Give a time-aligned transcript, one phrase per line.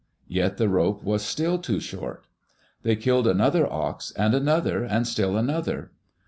[0.27, 2.25] Yet the rope was still too short.
[2.81, 5.91] They killed another ox, and another, and still another.